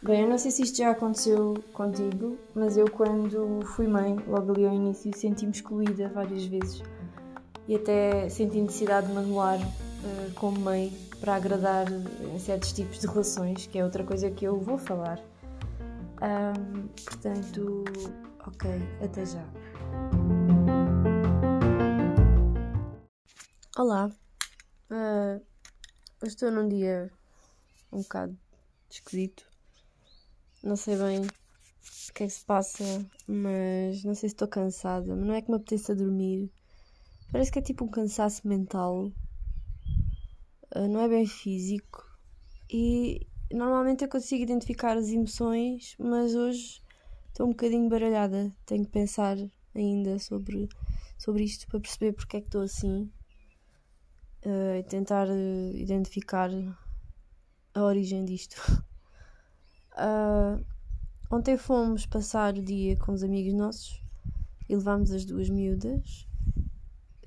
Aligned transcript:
Bem, 0.00 0.22
eu 0.22 0.28
não 0.28 0.38
sei 0.38 0.50
se 0.50 0.62
isto 0.62 0.78
já 0.78 0.92
aconteceu 0.92 1.62
contigo, 1.72 2.38
mas 2.54 2.76
eu 2.76 2.90
quando 2.90 3.60
fui 3.74 3.86
mãe, 3.86 4.16
logo 4.26 4.52
ali 4.52 4.64
ao 4.66 4.72
início, 4.72 5.10
senti-me 5.14 5.50
excluída 5.50 6.08
várias 6.08 6.46
vezes 6.46 6.82
e 7.66 7.74
até 7.74 8.28
senti 8.28 8.60
necessidade 8.60 9.08
de 9.08 9.12
manuar 9.12 9.58
uh, 9.58 10.34
como 10.36 10.60
mãe 10.60 10.90
para 11.20 11.34
agradar 11.34 11.86
em 11.92 12.38
certos 12.38 12.72
tipos 12.72 13.00
de 13.00 13.06
relações, 13.06 13.66
que 13.66 13.78
é 13.78 13.84
outra 13.84 14.04
coisa 14.04 14.30
que 14.30 14.44
eu 14.44 14.58
vou 14.58 14.78
falar. 14.78 15.20
Um, 16.22 16.88
portanto, 17.04 17.84
ok, 18.46 18.70
até 19.02 19.26
já. 19.26 19.44
Olá, 23.76 24.10
uh, 24.90 25.44
estou 26.22 26.50
num 26.50 26.68
dia 26.68 27.10
um 27.92 28.02
bocado 28.02 28.36
esquisito 28.90 29.48
não 30.62 30.74
sei 30.74 30.96
bem 30.96 31.20
o 31.20 32.12
que 32.12 32.24
é 32.24 32.26
que 32.26 32.32
se 32.32 32.44
passa, 32.44 32.84
mas 33.26 34.02
não 34.02 34.14
sei 34.14 34.28
se 34.28 34.34
estou 34.34 34.48
cansada. 34.48 35.14
Mas 35.14 35.26
não 35.26 35.34
é 35.34 35.40
que 35.40 35.50
me 35.50 35.56
apeteça 35.56 35.94
dormir. 35.94 36.50
Parece 37.30 37.52
que 37.52 37.60
é 37.60 37.62
tipo 37.62 37.84
um 37.84 37.88
cansaço 37.88 38.46
mental. 38.46 39.12
Uh, 40.74 40.88
não 40.88 41.00
é 41.00 41.08
bem 41.08 41.26
físico. 41.26 42.04
E 42.68 43.26
normalmente 43.52 44.02
eu 44.02 44.08
consigo 44.08 44.42
identificar 44.42 44.96
as 44.96 45.08
emoções, 45.08 45.94
mas 45.98 46.34
hoje 46.34 46.82
estou 47.28 47.46
um 47.46 47.50
bocadinho 47.50 47.88
baralhada. 47.88 48.52
Tenho 48.66 48.84
que 48.84 48.90
pensar 48.90 49.36
ainda 49.74 50.18
sobre, 50.18 50.68
sobre 51.16 51.44
isto 51.44 51.68
para 51.68 51.80
perceber 51.80 52.14
porque 52.14 52.38
é 52.38 52.40
que 52.40 52.48
estou 52.48 52.62
assim. 52.62 53.08
Uh, 54.44 54.82
tentar 54.88 55.28
uh, 55.28 55.76
identificar 55.76 56.50
a 57.74 57.82
origem 57.82 58.24
disto. 58.24 58.56
Uh, 59.94 60.64
ontem 61.30 61.56
fomos 61.56 62.06
passar 62.06 62.54
o 62.54 62.62
dia 62.62 62.96
com 62.96 63.12
os 63.12 63.22
amigos 63.22 63.52
nossos 63.54 64.02
e 64.68 64.76
levámos 64.76 65.10
as 65.10 65.24
duas 65.24 65.48
miúdas, 65.48 66.26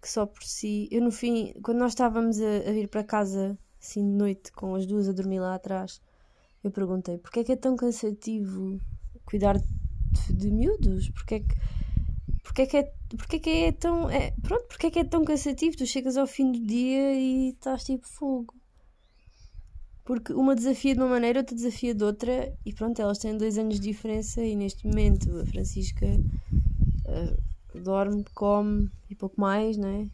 que 0.02 0.10
só 0.10 0.26
por 0.26 0.44
si. 0.44 0.88
Eu, 0.92 1.02
no 1.02 1.12
fim, 1.12 1.54
quando 1.62 1.80
nós 1.80 1.92
estávamos 1.92 2.40
a, 2.40 2.70
a 2.70 2.72
vir 2.72 2.88
para 2.88 3.04
casa, 3.04 3.58
assim 3.82 4.02
de 4.04 4.16
noite, 4.16 4.52
com 4.52 4.76
as 4.76 4.86
duas 4.86 5.10
a 5.10 5.12
dormir 5.12 5.40
lá 5.40 5.56
atrás, 5.56 6.02
eu 6.64 6.72
perguntei: 6.72 7.18
porquê 7.18 7.40
é 7.40 7.44
que 7.44 7.52
é 7.52 7.56
tão 7.56 7.76
cansativo 7.76 8.80
cuidar 9.26 9.58
de, 9.58 10.34
de 10.34 10.52
miúdos? 10.52 11.10
Porquê 11.10 11.36
é 11.36 11.40
que. 11.40 11.56
Porquê 12.44 12.62
é 12.64 12.66
que 12.66 12.78
é, 12.78 12.94
porquê 13.18 13.36
é, 13.36 13.40
que 13.40 13.50
é 13.50 13.72
tão. 13.72 14.10
É, 14.10 14.32
pronto, 14.42 14.68
porquê 14.68 14.88
é 14.88 14.92
que 14.92 15.00
é 15.00 15.04
tão 15.04 15.24
cansativo? 15.26 15.78
Tu 15.78 15.86
chegas 15.86 16.18
ao 16.18 16.28
fim 16.28 16.52
do 16.52 16.60
dia 16.60 17.14
e 17.14 17.50
estás 17.50 17.84
tipo 17.84 18.08
fogo. 18.08 18.54
Porque 20.04 20.34
uma 20.34 20.56
desafia 20.56 20.94
de 20.94 21.00
uma 21.00 21.10
maneira, 21.10 21.40
outra 21.40 21.56
desafia 21.56 21.94
de 21.94 22.04
outra, 22.04 22.54
e 22.66 22.74
pronto, 22.74 23.02
elas 23.02 23.20
têm 23.20 23.38
dois 23.38 23.58
anos 23.58 23.80
de 23.80 23.88
diferença. 23.88 24.42
E 24.42 24.56
neste 24.56 24.86
momento 24.88 25.40
a 25.40 25.46
Francisca 25.46 26.06
uh, 26.06 27.80
dorme, 27.80 28.26
come 28.34 28.90
e 29.10 29.16
pouco 29.16 29.40
mais, 29.40 29.78
né? 29.78 30.10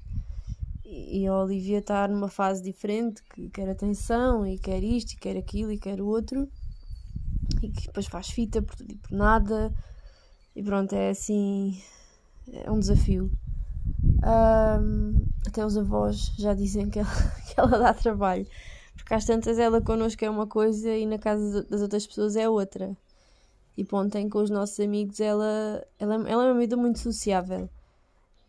E, 0.86 1.22
e 1.22 1.28
a 1.28 1.36
Olivia 1.36 1.80
está 1.80 2.08
numa 2.08 2.30
fase 2.30 2.62
diferente, 2.62 3.22
que 3.34 3.50
quer 3.50 3.70
atenção, 3.70 4.46
e 4.46 4.58
quer 4.58 4.84
isto, 4.84 5.14
e 5.14 5.18
quer 5.18 5.38
aquilo, 5.38 5.72
e 5.72 5.78
quer 5.78 6.02
o 6.02 6.08
outro, 6.08 6.48
e 7.62 7.70
que 7.70 7.88
depois 7.88 8.08
faz 8.08 8.30
fita 8.30 8.62
por 8.62 8.76
tudo 8.76 8.92
e 8.92 8.98
por 8.98 9.12
nada. 9.12 9.74
E 10.56 10.64
pronto, 10.64 10.94
é 10.94 11.10
assim. 11.10 11.80
É 12.52 12.72
um 12.72 12.80
desafio. 12.80 13.32
Um, 14.24 15.28
até 15.46 15.66
os 15.66 15.78
avós 15.78 16.34
já 16.38 16.54
dizem 16.54 16.90
que 16.90 17.00
ela, 17.00 17.10
que 17.48 17.60
ela 17.60 17.78
dá 17.78 17.94
trabalho. 17.94 18.48
Porque 18.96 19.14
às 19.14 19.26
tantas 19.26 19.60
ela 19.60 19.82
connosco 19.82 20.24
é 20.26 20.30
uma 20.30 20.48
coisa 20.48 20.94
e 20.96 21.06
na 21.06 21.18
casa 21.18 21.64
das 21.64 21.82
outras 21.82 22.06
pessoas 22.06 22.36
é 22.36 22.50
outra. 22.50 22.98
E 23.78 23.86
ontem 23.94 24.28
com 24.28 24.40
os 24.40 24.50
nossos 24.50 24.80
amigos 24.80 25.20
ela, 25.20 25.86
ela, 26.00 26.16
ela 26.16 26.46
é 26.46 26.52
uma 26.52 26.60
vida 26.60 26.76
muito 26.76 27.00
sociável. 27.00 27.70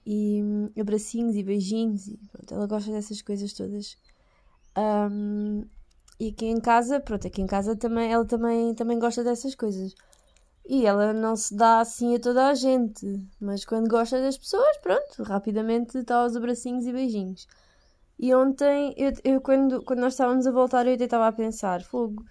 E 0.07 0.43
hum, 0.43 0.71
abracinhos 0.79 1.37
e 1.37 1.43
beijinhos 1.43 2.09
e 2.09 2.17
pronto, 2.33 2.55
ela 2.55 2.67
gosta 2.67 2.91
dessas 2.91 3.21
coisas 3.21 3.53
todas. 3.53 3.97
Um, 4.77 5.65
e 6.19 6.31
aqui 6.31 6.47
em 6.47 6.59
casa, 6.61 6.99
pronto, 6.99 7.27
aqui 7.27 7.43
em 7.43 7.47
casa 7.47 7.77
também, 7.77 8.11
ela 8.11 8.25
também, 8.25 8.75
também 8.75 8.99
gosta 8.99 9.23
dessas 9.23 9.55
coisas. 9.55 9.95
E 10.69 10.85
ela 10.85 11.15
não 11.15 11.35
se 11.35 11.57
dá 11.57 11.81
assim 11.81 12.15
a 12.15 12.21
toda 12.21 12.47
a 12.49 12.55
gente, 12.55 13.07
mas 13.41 13.65
quando 13.65 13.89
gosta 13.89 14.21
das 14.21 14.37
pessoas, 14.37 14.77
pronto, 14.83 15.23
rapidamente 15.23 15.97
está 15.97 16.17
aos 16.17 16.37
abracinhos 16.37 16.87
e 16.87 16.93
beijinhos. 16.93 17.49
E 18.19 18.35
ontem, 18.35 18.95
eu, 18.99 19.13
eu, 19.25 19.41
quando, 19.41 19.83
quando 19.83 20.01
nós 20.01 20.13
estávamos 20.13 20.47
a 20.47 20.51
voltar, 20.51 20.87
eu 20.87 20.95
até 20.95 21.05
estava 21.05 21.27
a 21.27 21.33
pensar: 21.33 21.83
fogo, 21.83 22.23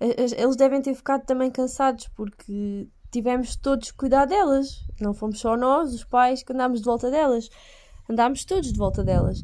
eles 0.00 0.56
devem 0.56 0.82
ter 0.82 0.94
ficado 0.94 1.24
também 1.24 1.52
cansados 1.52 2.08
porque 2.16 2.88
tivemos 3.12 3.54
todos 3.54 3.92
cuidar 3.92 4.24
delas. 4.24 4.84
Não 5.00 5.14
fomos 5.14 5.38
só 5.38 5.56
nós, 5.56 5.94
os 5.94 6.02
pais, 6.02 6.42
que 6.42 6.52
andámos 6.52 6.80
de 6.80 6.86
volta 6.86 7.08
delas. 7.12 7.48
Andámos 8.10 8.44
todos 8.44 8.72
de 8.72 8.78
volta 8.78 9.04
delas. 9.04 9.40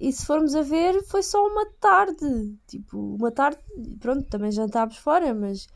E 0.00 0.10
se 0.10 0.24
formos 0.24 0.54
a 0.56 0.62
ver, 0.62 1.02
foi 1.04 1.22
só 1.22 1.46
uma 1.46 1.66
tarde. 1.78 2.56
Tipo, 2.66 3.16
uma 3.16 3.30
tarde, 3.30 3.58
pronto, 4.00 4.26
também 4.30 4.50
jantámos 4.50 4.96
fora, 4.96 5.34
mas 5.34 5.68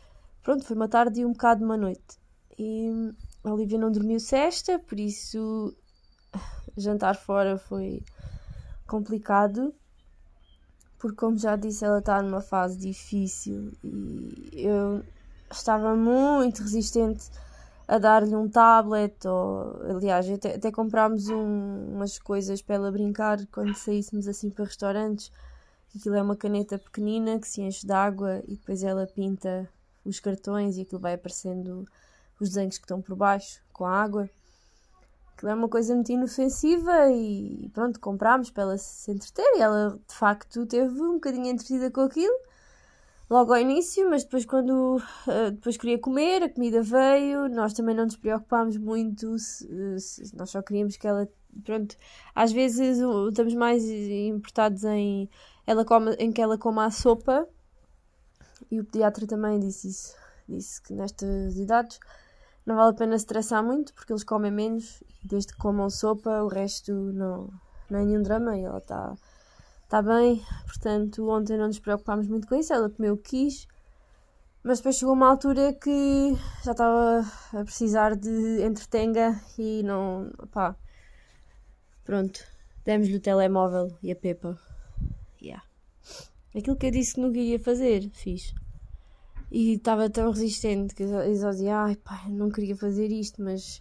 pronto, 0.49 0.65
foi 0.65 0.77
uma 0.77 0.89
tarde 0.89 1.21
e 1.21 1.27
um 1.27 1.33
bocado 1.33 1.59
de 1.59 1.67
uma 1.67 1.77
noite. 1.77 2.19
E 2.59 3.13
a 3.45 3.53
Olivia 3.53 3.79
não 3.79 3.93
dormiu 3.93 4.19
sexta, 4.19 4.79
por 4.79 4.99
isso 4.99 5.77
jantar 6.75 7.17
fora 7.17 7.59
foi 7.59 8.03
complicado, 8.87 9.75
porque, 10.99 11.17
como 11.17 11.37
já 11.37 11.55
disse, 11.55 11.85
ela 11.85 11.99
está 11.99 12.23
numa 12.23 12.41
fase 12.41 12.79
difícil 12.79 13.73
e 13.85 14.63
eu 14.65 15.05
estava 15.51 15.95
muito 15.95 16.63
resistente 16.63 17.29
a 17.87 17.99
dar-lhe 17.99 18.35
um 18.35 18.49
tablet 18.49 19.29
ou 19.29 19.83
aliás 19.83 20.31
até, 20.31 20.55
até 20.55 20.73
comprámos 20.73 21.29
um, 21.29 21.93
umas 21.93 22.19
coisas 22.19 22.63
para 22.63 22.77
ela 22.77 22.91
brincar 22.91 23.39
quando 23.53 23.75
saíssemos 23.75 24.27
assim 24.27 24.49
para 24.51 24.65
restaurantes 24.65 25.31
aquilo 25.95 26.17
é 26.17 26.23
uma 26.23 26.37
caneta 26.37 26.79
pequenina 26.79 27.39
que 27.39 27.49
se 27.49 27.63
enche 27.63 27.87
de 27.87 27.93
água 27.93 28.43
e 28.47 28.57
depois 28.57 28.83
ela 28.83 29.07
pinta 29.07 29.69
os 30.09 30.21
cartões 30.21 30.77
e 30.77 30.83
aquilo 30.83 31.01
vai 31.01 31.15
aparecendo 31.15 31.85
os 32.41 32.49
desenhos 32.51 32.79
que 32.79 32.85
estão 32.85 33.01
por 33.01 33.17
baixo 33.17 33.61
com 33.73 33.85
a 33.85 33.93
água. 33.93 34.29
Aquilo 35.35 35.53
é 35.53 35.55
uma 35.55 35.69
coisa 35.69 35.95
muito 35.95 36.11
inofensiva 36.11 37.11
e 37.13 37.71
pronto, 37.73 38.01
comprámos 38.01 38.51
para 38.51 38.65
ela 38.65 38.79
se 38.79 39.11
entreter 39.13 39.47
e 39.57 39.61
ela 39.61 39.99
de 40.07 40.15
facto 40.15 40.67
teve 40.67 41.01
um 41.01 41.15
bocadinho 41.15 41.47
entretida 41.47 41.91
com 41.91 42.01
aquilo 42.01 42.35
logo 43.31 43.53
ao 43.53 43.61
início, 43.61 44.09
mas 44.09 44.25
depois 44.25 44.45
quando 44.45 44.97
uh, 44.97 45.51
depois 45.53 45.77
queria 45.77 45.99
comer, 45.99 46.43
a 46.43 46.49
comida 46.49 46.83
veio, 46.83 47.49
nós 47.49 47.73
também 47.73 47.95
não 47.95 48.05
nos 48.05 48.17
preocupámos 48.17 48.77
muito, 48.77 49.39
se, 49.39 50.01
se, 50.01 50.37
nós 50.37 50.51
só 50.51 50.63
queríamos 50.63 50.97
que 50.97 51.07
ela, 51.07 51.29
pronto, 51.65 51.95
às 52.35 52.51
vezes 52.53 52.99
estamos 53.29 53.55
mais 53.55 53.85
importados 53.85 54.83
em, 54.85 55.29
ela 55.67 55.85
come, 55.85 56.13
em 56.15 56.33
que 56.33 56.41
ela 56.41 56.57
coma 56.57 56.87
a 56.87 56.91
sopa 56.91 57.47
e 58.71 58.81
o 58.81 58.85
pediatra 58.85 59.27
também 59.27 59.59
disse 59.59 59.89
isso, 59.89 60.17
disse 60.49 60.83
que 60.83 60.93
nestas 60.93 61.57
idades 61.57 61.99
não 62.67 62.77
vale 62.77 62.91
a 62.91 62.95
pena 62.95 63.17
estressar 63.17 63.65
muito 63.65 63.95
porque 63.95 64.13
eles 64.13 64.25
comem 64.25 64.51
menos 64.51 65.03
e 65.23 65.27
desde 65.27 65.53
que 65.53 65.59
comam 65.59 65.89
sopa 65.89 66.43
o 66.43 66.49
resto 66.49 66.93
não, 66.93 67.49
não 67.89 67.99
é 67.99 68.05
nenhum 68.05 68.23
drama 68.23 68.57
e 68.57 68.65
ela 68.65 68.79
está 68.79 69.15
tá 69.89 70.03
bem. 70.03 70.45
Portanto, 70.67 71.29
ontem 71.29 71.57
não 71.57 71.67
nos 71.67 71.79
preocupámos 71.79 72.29
muito 72.29 72.47
com 72.47 72.55
isso, 72.55 72.73
ela 72.73 72.91
comeu 72.91 73.15
o 73.15 73.17
que 73.17 73.31
quis. 73.31 73.67
Mas 74.63 74.79
depois 74.79 74.97
chegou 74.97 75.15
uma 75.15 75.31
altura 75.31 75.73
que 75.73 76.37
já 76.63 76.73
estava 76.73 77.25
a 77.55 77.65
precisar 77.65 78.15
de 78.15 78.63
entretenga 78.63 79.41
e 79.57 79.83
não. 79.83 80.31
pá. 80.51 80.77
Pronto. 82.05 82.45
Demos-lhe 82.85 83.17
o 83.17 83.21
telemóvel 83.21 83.97
e 84.03 84.11
a 84.11 84.17
Pepa. 84.17 84.59
Yeah. 85.41 85.68
Aquilo 86.57 86.77
que 86.77 86.87
eu 86.87 86.91
disse 86.91 87.15
que 87.15 87.21
nunca 87.21 87.39
iria 87.39 87.59
fazer, 87.59 88.09
fiz. 88.11 88.55
E 89.51 89.75
estava 89.75 90.11
tão 90.11 90.31
resistente 90.31 90.95
que 90.95 91.03
eu 91.03 91.37
só 91.37 91.51
dizia, 91.51 91.77
ai 91.79 91.97
pá, 91.97 92.25
não 92.29 92.51
queria 92.51 92.77
fazer 92.77 93.11
isto, 93.11 93.43
mas 93.43 93.79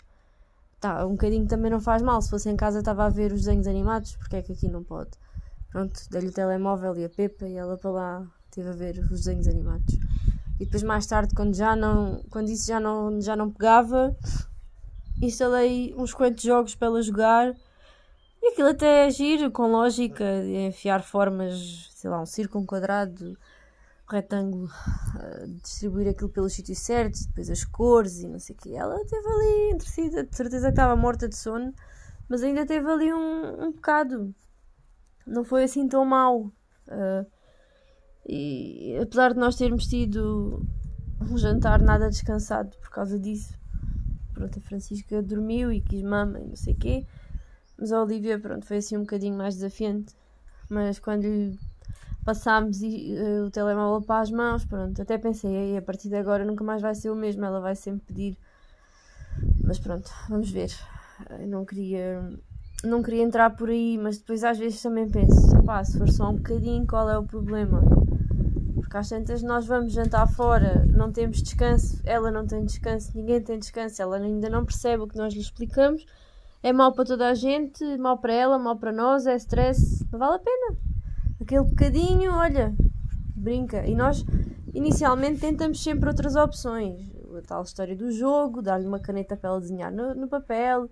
tá, 0.79 1.05
um 1.05 1.11
bocadinho 1.11 1.47
também 1.47 1.71
não 1.71 1.79
faz 1.79 2.01
mal. 2.01 2.21
Se 2.21 2.29
fosse 2.29 2.49
em 2.49 2.55
casa 2.55 2.79
estava 2.79 3.05
a 3.05 3.09
ver 3.09 3.31
os 3.31 3.41
desenhos 3.41 3.67
animados, 3.67 4.15
porque 4.15 4.37
é 4.37 4.41
que 4.41 4.53
aqui 4.53 4.67
não 4.69 4.83
pode? 4.83 5.11
Pronto, 5.71 5.99
dei-lhe 6.09 6.27
o 6.27 6.31
telemóvel 6.31 6.95
e 6.97 7.05
a 7.05 7.09
Pepa 7.09 7.47
e 7.47 7.55
ela 7.55 7.77
para 7.77 7.91
lá 7.91 8.27
teve 8.51 8.69
a 8.69 8.73
ver 8.73 8.99
os 8.99 9.21
desenhos 9.21 9.47
animados. 9.47 9.97
E 10.59 10.65
depois 10.65 10.83
mais 10.83 11.05
tarde, 11.05 11.35
quando 11.35 11.55
já 11.55 11.75
não, 11.75 12.23
quando 12.29 12.49
isso 12.49 12.67
já 12.67 12.79
não, 12.79 13.21
já 13.21 13.35
não 13.35 13.51
pegava, 13.51 14.15
instalei 15.21 15.93
uns 15.95 16.13
quantos 16.13 16.43
jogos 16.43 16.75
para 16.75 16.87
ela 16.87 17.01
jogar. 17.01 17.53
E 18.41 18.49
aquilo 18.49 18.69
até 18.69 19.07
é 19.07 19.09
giro, 19.09 19.51
com 19.51 19.71
lógica, 19.71 20.23
enfiar 20.45 21.03
formas, 21.03 21.89
sei 21.91 22.09
lá, 22.09 22.21
um 22.21 22.25
círculo, 22.25 22.63
um 22.63 22.67
quadrado, 22.67 23.37
retângulo, 24.07 24.65
uh, 24.67 25.47
distribuir 25.61 26.07
aquilo 26.07 26.29
pelos 26.29 26.53
sítios 26.53 26.79
certos, 26.79 27.25
depois 27.25 27.49
as 27.49 27.65
cores 27.65 28.19
e 28.19 28.27
não 28.27 28.39
sei 28.39 28.55
o 28.55 28.57
que. 28.57 28.75
Ela 28.75 28.97
teve 29.05 29.27
ali 29.27 29.71
entretida, 29.73 30.23
de 30.23 30.35
certeza 30.35 30.67
que 30.67 30.73
estava 30.73 30.95
morta 30.95 31.27
de 31.27 31.35
sono, 31.35 31.73
mas 32.29 32.41
ainda 32.41 32.65
teve 32.65 32.89
ali 32.89 33.13
um, 33.13 33.65
um 33.65 33.71
bocado. 33.71 34.33
não 35.25 35.43
foi 35.43 35.63
assim 35.63 35.87
tão 35.87 36.05
mal. 36.05 36.51
Uh, 36.87 37.25
e 38.25 38.97
apesar 39.01 39.33
de 39.33 39.39
nós 39.39 39.55
termos 39.55 39.87
tido 39.87 40.65
um 41.21 41.37
jantar 41.37 41.81
nada 41.81 42.09
descansado 42.09 42.77
por 42.77 42.89
causa 42.89 43.19
disso, 43.19 43.53
pronto, 44.33 44.59
a 44.59 44.61
Francisca 44.61 45.21
dormiu 45.21 45.71
e 45.71 45.81
quis 45.81 46.03
mama 46.03 46.39
e 46.39 46.45
não 46.45 46.55
sei 46.55 46.73
o 46.73 46.77
quê, 46.77 47.05
mas 47.77 47.91
a 47.91 48.01
Olivia, 48.01 48.39
pronto, 48.39 48.65
foi 48.65 48.77
assim 48.77 48.97
um 48.97 49.01
bocadinho 49.01 49.37
mais 49.37 49.55
desafiante. 49.55 50.15
Mas 50.69 50.99
quando 50.99 51.23
lhe 51.23 51.57
passámos 52.25 52.81
uh, 52.81 53.45
o 53.45 53.51
telemóvel 53.51 54.05
para 54.05 54.21
as 54.21 54.31
mãos, 54.31 54.65
pronto, 54.65 55.01
até 55.01 55.17
pensei, 55.17 55.77
a 55.77 55.81
partir 55.81 56.09
de 56.09 56.15
agora 56.15 56.43
nunca 56.43 56.63
mais 56.63 56.81
vai 56.81 56.93
ser 56.93 57.09
o 57.09 57.15
mesmo, 57.15 57.45
ela 57.45 57.61
vai 57.61 57.75
sempre 57.75 58.05
pedir. 58.07 58.37
Mas 59.63 59.79
pronto, 59.79 60.11
vamos 60.27 60.49
ver. 60.49 60.71
Eu 61.39 61.47
não 61.47 61.65
queria 61.65 62.21
não 62.83 63.01
queria 63.01 63.23
entrar 63.23 63.49
por 63.55 63.69
aí, 63.69 63.97
mas 63.97 64.19
depois 64.19 64.43
às 64.43 64.57
vezes 64.57 64.81
também 64.81 65.09
penso, 65.09 65.63
pá, 65.63 65.83
se 65.83 65.97
for 65.97 66.09
só 66.09 66.29
um 66.29 66.35
bocadinho, 66.35 66.85
qual 66.85 67.09
é 67.09 67.17
o 67.17 67.23
problema? 67.23 67.81
Porque 68.75 68.95
às 68.95 69.09
tantas 69.09 69.41
nós 69.41 69.65
vamos 69.65 69.93
jantar 69.93 70.27
fora, 70.27 70.85
não 70.85 71.11
temos 71.11 71.41
descanso, 71.41 71.99
ela 72.05 72.29
não 72.29 72.45
tem 72.45 72.63
descanso, 72.63 73.11
ninguém 73.15 73.41
tem 73.41 73.57
descanso, 73.57 74.01
ela 74.01 74.17
ainda 74.17 74.49
não 74.49 74.63
percebe 74.63 75.03
o 75.03 75.07
que 75.07 75.17
nós 75.17 75.33
lhe 75.33 75.39
explicamos. 75.39 76.05
É 76.67 76.73
mau 76.73 76.91
para 76.91 77.05
toda 77.05 77.29
a 77.29 77.33
gente, 77.33 77.81
mau 77.97 78.17
para 78.17 78.33
ela, 78.33 78.59
mau 78.59 78.77
para 78.77 78.91
nós, 78.91 79.25
é 79.25 79.37
stress, 79.37 80.05
não 80.11 80.19
vale 80.19 80.35
a 80.35 80.39
pena. 80.39 80.77
Aquele 81.39 81.63
bocadinho, 81.63 82.33
olha, 82.33 82.75
brinca. 83.33 83.87
E 83.87 83.95
nós 83.95 84.25
inicialmente 84.73 85.39
tentamos 85.39 85.81
sempre 85.81 86.09
outras 86.09 86.35
opções. 86.35 87.09
A 87.37 87.41
tal 87.41 87.63
história 87.63 87.95
do 87.95 88.11
jogo, 88.11 88.61
dar-lhe 88.61 88.85
uma 88.85 88.99
caneta 88.99 89.37
para 89.37 89.51
ela 89.51 89.61
desenhar 89.61 89.93
no, 89.93 90.13
no 90.13 90.27
papel 90.27 90.89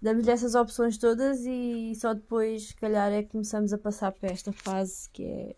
damos-lhe 0.00 0.30
essas 0.30 0.54
opções 0.54 0.96
todas 0.96 1.40
e 1.44 1.92
só 1.96 2.14
depois, 2.14 2.68
se 2.68 2.76
calhar, 2.76 3.10
é 3.10 3.24
que 3.24 3.30
começamos 3.30 3.72
a 3.72 3.78
passar 3.78 4.12
para 4.12 4.30
esta 4.30 4.52
fase 4.52 5.10
que 5.10 5.24
é 5.24 5.56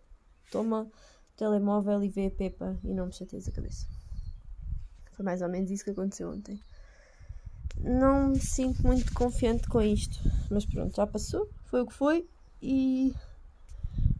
toma 0.50 0.84
o 0.84 1.36
telemóvel 1.36 2.02
e 2.02 2.08
vê 2.08 2.28
a 2.28 2.30
Pepa 2.30 2.78
e 2.82 2.94
não 2.94 3.04
me 3.04 3.12
chateias 3.12 3.46
a 3.46 3.52
cabeça. 3.52 3.86
Foi 5.12 5.22
mais 5.22 5.42
ou 5.42 5.50
menos 5.50 5.70
isso 5.70 5.84
que 5.84 5.90
aconteceu 5.90 6.30
ontem. 6.30 6.58
Não 7.78 8.28
me 8.28 8.40
sinto 8.40 8.86
muito 8.86 9.12
confiante 9.14 9.68
com 9.68 9.80
isto, 9.80 10.18
mas 10.50 10.64
pronto, 10.66 10.94
já 10.96 11.06
passou, 11.06 11.48
foi 11.66 11.80
o 11.82 11.86
que 11.86 11.94
foi 11.94 12.26
e, 12.62 13.14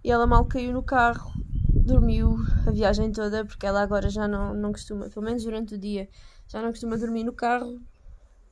e 0.03 0.11
ela 0.11 0.27
mal 0.27 0.45
caiu 0.47 0.73
no 0.73 0.83
carro, 0.83 1.31
dormiu 1.75 2.37
a 2.67 2.71
viagem 2.71 3.13
toda 3.13 3.45
porque 3.45 3.67
ela 3.67 3.83
agora 3.83 4.09
já 4.09 4.27
não, 4.27 4.55
não 4.55 4.73
costuma, 4.73 5.09
pelo 5.11 5.25
menos 5.25 5.45
durante 5.45 5.75
o 5.75 5.79
dia, 5.79 6.09
já 6.49 6.63
não 6.63 6.71
costuma 6.71 6.97
dormir 6.97 7.25
no 7.25 7.33
carro, 7.33 7.81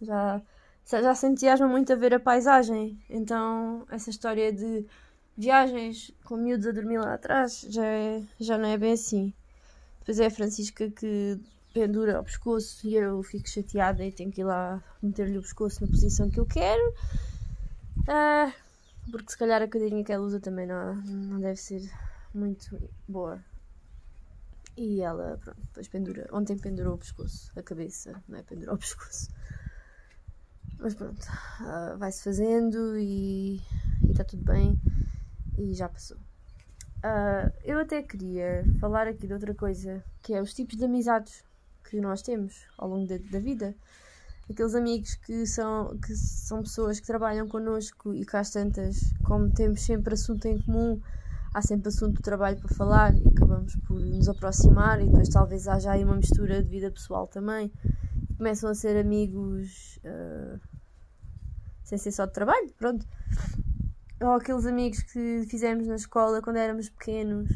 já 0.01 0.43
já 0.91 1.15
se 1.15 1.27
entusiasma 1.27 1.69
muito 1.69 1.93
a 1.93 1.97
ver 1.97 2.15
a 2.15 2.21
paisagem. 2.21 2.99
Então, 3.11 3.85
essa 3.91 4.09
história 4.09 4.51
de 4.51 4.87
viagens 5.37 6.11
com 6.25 6.37
miúdos 6.37 6.67
a 6.67 6.73
dormir 6.73 6.99
lá 6.99 7.15
atrás 7.15 7.67
já, 7.69 7.85
é, 7.85 8.23
já 8.41 8.57
não 8.57 8.69
é 8.69 8.79
bem 8.79 8.93
assim. 8.93 9.33
Depois 10.01 10.19
é 10.19 10.27
a 10.27 10.31
Francisca 10.31 10.91
que 10.91 11.39
pendura 11.79 12.17
ao 12.17 12.25
pescoço 12.25 12.85
e 12.89 12.97
eu 12.97 13.23
fico 13.23 13.49
chateada 13.49 14.05
e 14.05 14.11
tenho 14.11 14.33
que 14.33 14.41
ir 14.41 14.45
lá 14.45 14.83
meter-lhe 15.01 15.39
o 15.39 15.43
pescoço 15.43 15.81
na 15.81 15.87
posição 15.89 16.29
que 16.29 16.41
eu 16.41 16.45
quero. 16.45 16.83
Ah, 18.09 18.53
porque 19.13 19.31
se 19.31 19.39
calhar 19.39 19.63
a 19.63 19.69
cadeirinha 19.69 20.03
que 20.03 20.13
ela 20.13 20.25
usa 20.25 20.41
também 20.41 20.67
não, 20.67 20.97
não 20.97 21.39
deve 21.39 21.57
ser 21.57 21.89
muito 22.35 22.77
boa. 23.07 23.41
E 24.77 25.01
ela, 25.01 25.39
pronto, 25.39 25.61
depois 25.61 25.87
pendura. 25.89 26.29
Ontem 26.33 26.59
pendurou 26.59 26.95
o 26.95 26.99
pescoço, 26.99 27.53
a 27.57 27.63
cabeça, 27.63 28.21
não 28.29 28.39
é? 28.39 28.43
Pendurou 28.43 28.75
o 28.75 28.79
pescoço. 28.79 29.29
Mas 30.81 30.95
pronto, 30.95 31.25
uh, 31.61 31.97
vai-se 31.97 32.25
fazendo 32.25 32.99
e 32.99 33.61
está 34.11 34.25
tudo 34.25 34.45
bem 34.45 34.81
e 35.57 35.75
já 35.75 35.89
passou. 35.89 36.17
Uh, 36.99 37.53
eu 37.65 37.79
até 37.79 38.03
queria 38.03 38.65
falar 38.81 39.07
aqui 39.07 39.29
de 39.29 39.33
outra 39.33 39.55
coisa, 39.55 40.05
que 40.23 40.35
é 40.35 40.43
os 40.43 40.53
tipos 40.53 40.77
de 40.77 40.85
amizades 40.85 41.45
que 41.89 42.01
nós 42.01 42.23
temos 42.23 42.67
ao 42.77 42.89
longo 42.89 43.07
da, 43.07 43.19
da 43.31 43.39
vida. 43.39 43.75
Aqueles 44.51 44.75
amigos 44.75 45.15
que 45.15 45.47
são, 45.47 45.99
que 45.99 46.15
são 46.15 46.63
pessoas 46.63 47.01
que 47.01 47.07
trabalham 47.07 47.47
connosco 47.47 48.15
e 48.15 48.25
cá 48.25 48.43
tantas, 48.43 49.13
como 49.25 49.51
temos 49.51 49.83
sempre 49.83 50.15
assunto 50.15 50.47
em 50.47 50.59
comum, 50.63 51.01
há 51.53 51.61
sempre 51.61 51.89
assunto 51.89 52.17
de 52.17 52.23
trabalho 52.23 52.59
para 52.59 52.75
falar 52.75 53.15
e 53.15 53.29
acabamos 53.29 53.77
por 53.87 54.01
nos 54.01 54.29
aproximar 54.29 55.01
e 55.01 55.07
depois 55.07 55.29
talvez 55.29 55.69
haja 55.69 55.93
aí 55.93 56.05
uma 56.05 56.17
mistura 56.17 56.63
de 56.63 56.69
vida 56.69 56.91
pessoal 56.91 57.27
também 57.27 57.71
começam 58.39 58.71
a 58.71 58.75
ser 58.75 58.97
amigos 58.97 59.99
uh, 60.05 60.61
sem 61.83 61.99
ser 61.99 62.13
só 62.13 62.25
de 62.25 62.33
trabalho, 62.33 62.73
pronto. 62.79 63.05
Ou 64.21 64.33
aqueles 64.33 64.65
amigos 64.65 65.03
que 65.03 65.45
fizemos 65.49 65.87
na 65.87 65.97
escola 65.97 66.41
quando 66.41 66.57
éramos 66.57 66.89
pequenos 66.89 67.51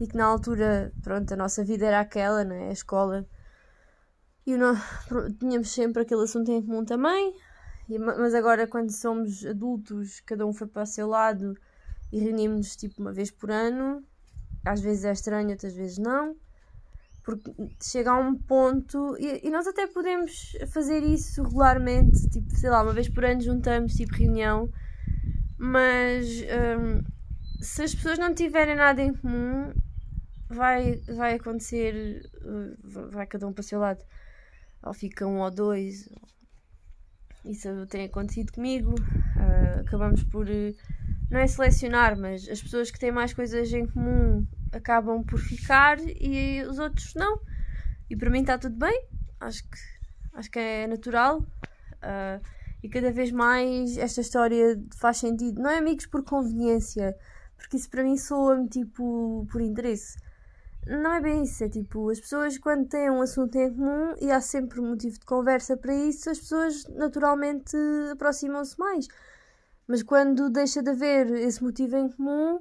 e 0.00 0.06
que 0.06 0.16
na 0.16 0.24
altura, 0.24 0.92
pronto, 1.02 1.32
a 1.32 1.36
nossa 1.36 1.62
vida 1.62 1.86
era 1.86 2.00
aquela, 2.00 2.42
não 2.42 2.56
é? 2.56 2.68
A 2.68 2.72
escola. 2.72 3.26
E 4.46 4.56
nós, 4.56 4.78
tínhamos 5.38 5.70
sempre 5.70 6.02
aquele 6.02 6.22
assunto 6.22 6.50
em 6.50 6.62
comum 6.62 6.84
também, 6.84 7.34
mas 8.18 8.34
agora 8.34 8.66
quando 8.66 8.90
somos 8.90 9.44
adultos, 9.44 10.20
cada 10.20 10.46
um 10.46 10.52
foi 10.52 10.66
para 10.66 10.82
o 10.82 10.86
seu 10.86 11.06
lado 11.06 11.54
e 12.12 12.18
reunimos 12.18 12.76
tipo 12.76 13.00
uma 13.00 13.12
vez 13.12 13.30
por 13.30 13.50
ano. 13.50 14.04
Às 14.64 14.80
vezes 14.80 15.04
é 15.04 15.12
estranho, 15.12 15.50
outras 15.50 15.74
vezes 15.74 15.98
não. 15.98 16.36
Porque 17.22 17.50
chega 17.82 18.10
a 18.10 18.18
um 18.18 18.34
ponto 18.36 19.16
e, 19.18 19.46
e, 19.46 19.50
nós 19.50 19.66
até 19.66 19.86
podemos 19.86 20.52
fazer 20.72 21.02
isso 21.02 21.42
regularmente, 21.42 22.28
tipo, 22.28 22.54
sei 22.54 22.68
lá, 22.68 22.82
uma 22.82 22.92
vez 22.92 23.08
por 23.08 23.24
ano 23.24 23.40
juntamos, 23.40 23.94
tipo, 23.94 24.14
reunião, 24.14 24.70
mas 25.56 26.26
um, 26.78 27.02
se 27.62 27.82
as 27.82 27.94
pessoas 27.94 28.18
não 28.18 28.34
tiverem 28.34 28.76
nada 28.76 29.00
em 29.00 29.14
comum, 29.14 29.72
vai, 30.50 31.00
vai 31.16 31.34
acontecer, 31.36 32.30
uh, 32.42 33.10
vai 33.10 33.26
cada 33.26 33.46
um 33.46 33.52
para 33.54 33.62
o 33.62 33.64
seu 33.64 33.80
lado, 33.80 34.04
ou 34.84 34.92
fica 34.92 35.26
um 35.26 35.40
ou 35.40 35.50
dois. 35.50 36.08
Isso 37.44 37.86
tem 37.86 38.06
acontecido 38.06 38.52
comigo, 38.52 38.94
uh, 38.94 39.80
acabamos 39.80 40.22
por, 40.24 40.46
uh, 40.48 40.74
não 41.30 41.40
é 41.40 41.46
selecionar, 41.46 42.18
mas 42.18 42.48
as 42.48 42.62
pessoas 42.62 42.90
que 42.90 42.98
têm 42.98 43.12
mais 43.12 43.34
coisas 43.34 43.70
em 43.72 43.86
comum 43.86 44.46
acabam 44.72 45.22
por 45.22 45.38
ficar 45.38 45.98
e 46.00 46.62
os 46.62 46.78
outros 46.78 47.14
não. 47.14 47.38
E 48.08 48.16
para 48.16 48.30
mim 48.30 48.40
está 48.40 48.58
tudo 48.58 48.76
bem, 48.76 49.06
acho 49.40 49.62
que, 49.62 49.78
acho 50.34 50.50
que 50.50 50.58
é 50.58 50.86
natural. 50.86 51.40
Uh, 51.40 52.40
e 52.82 52.88
cada 52.88 53.10
vez 53.10 53.30
mais 53.32 53.96
esta 53.96 54.20
história 54.20 54.78
faz 54.98 55.16
sentido. 55.16 55.60
Não 55.62 55.70
é 55.70 55.78
amigos 55.78 56.06
por 56.06 56.22
conveniência, 56.22 57.16
porque 57.56 57.78
isso 57.78 57.88
para 57.88 58.04
mim 58.04 58.16
soa-me 58.18 58.68
tipo 58.68 59.46
por 59.50 59.60
interesse. 59.62 60.18
Não 60.86 61.14
é 61.14 61.20
bem 61.20 61.44
isso, 61.44 61.64
é 61.64 61.68
tipo, 61.68 62.10
as 62.10 62.20
pessoas 62.20 62.58
quando 62.58 62.86
têm 62.86 63.10
um 63.10 63.22
assunto 63.22 63.56
em 63.56 63.72
comum 63.74 64.14
e 64.20 64.30
há 64.30 64.40
sempre 64.40 64.80
motivo 64.82 65.18
de 65.18 65.24
conversa 65.24 65.76
para 65.76 65.94
isso, 65.94 66.28
as 66.28 66.38
pessoas 66.38 66.86
naturalmente 66.88 67.74
aproximam-se 68.12 68.78
mais. 68.78 69.08
Mas 69.86 70.02
quando 70.02 70.50
deixa 70.50 70.82
de 70.82 70.90
haver 70.90 71.30
esse 71.32 71.62
motivo 71.62 71.96
em 71.96 72.10
comum, 72.10 72.60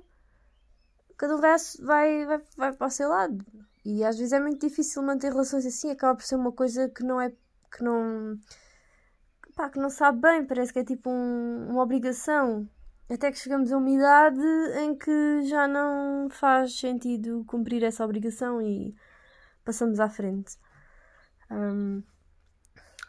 cada 1.18 1.36
um 1.36 1.42
vai, 1.42 1.58
vai, 1.82 2.26
vai, 2.26 2.42
vai 2.58 2.74
para 2.74 2.88
o 2.88 2.90
seu 2.90 3.10
lado. 3.10 3.46
E 3.86 4.04
às 4.04 4.18
vezes 4.18 4.32
é 4.32 4.40
muito 4.40 4.66
difícil 4.66 5.04
manter 5.04 5.32
relações 5.32 5.66
assim, 5.66 5.92
acaba 5.92 6.16
por 6.16 6.24
ser 6.24 6.36
uma 6.36 6.52
coisa 6.52 6.90
que 6.90 7.04
não 7.04 7.20
é. 7.20 7.30
que 7.72 7.84
não. 7.84 8.40
pá, 9.56 9.70
que 9.70 9.80
não 9.80 9.90
sabe 9.90 10.22
bem, 10.22 10.46
parece 10.46 10.72
que 10.72 10.80
é 10.80 10.84
tipo 10.86 11.10
um, 11.10 11.68
uma 11.70 11.84
obrigação. 11.84 12.68
Até 13.10 13.32
que 13.32 13.38
chegamos 13.38 13.72
a 13.72 13.78
uma 13.78 13.90
idade 13.90 14.42
em 14.80 14.96
que 14.96 15.44
já 15.44 15.68
não 15.68 16.30
faz 16.30 16.80
sentido 16.80 17.44
cumprir 17.46 17.84
essa 17.84 18.04
obrigação 18.04 18.62
e 18.62 18.96
passamos 19.64 20.00
à 20.00 20.10
frente. 20.10 20.58
Um, 21.52 22.02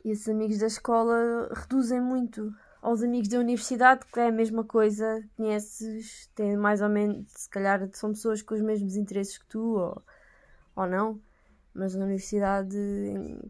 e 0.04 0.10
esses 0.10 0.28
amigos 0.28 0.58
da 0.58 0.66
escola 0.66 1.48
reduzem 1.54 2.00
muito 2.00 2.52
aos 2.82 3.02
amigos 3.02 3.28
da 3.28 3.38
universidade, 3.38 4.04
que 4.12 4.20
é 4.20 4.28
a 4.28 4.32
mesma 4.32 4.62
coisa, 4.64 5.24
conheces, 5.36 6.30
tem 6.34 6.54
mais 6.56 6.82
ou 6.82 6.88
menos, 6.90 7.26
se 7.28 7.48
calhar 7.48 7.88
são 7.94 8.10
pessoas 8.10 8.42
com 8.42 8.54
os 8.54 8.60
mesmos 8.60 8.96
interesses 8.96 9.38
que 9.38 9.46
tu, 9.46 9.78
ou, 9.78 10.02
ou 10.76 10.86
não, 10.86 11.18
mas 11.72 11.94
na 11.94 12.04
universidade 12.04 12.76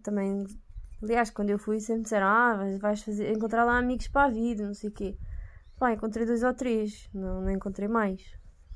também, 0.05 0.47
aliás, 1.03 1.31
quando 1.31 1.51
eu 1.51 1.59
fui 1.59 1.81
sempre 1.81 2.03
disseram, 2.03 2.29
ah, 2.29 2.79
vais 2.79 3.03
fazer, 3.03 3.33
encontrar 3.33 3.65
lá 3.65 3.77
amigos 3.77 4.07
para 4.07 4.29
a 4.29 4.31
vida, 4.31 4.65
não 4.65 4.75
sei 4.75 4.91
o 4.91 4.93
quê. 4.93 5.17
Pá, 5.79 5.93
encontrei 5.93 6.25
dois 6.27 6.43
ou 6.43 6.55
três, 6.55 7.09
não, 7.13 7.43
não 7.43 7.51
encontrei 7.51 7.89
mais, 7.89 8.23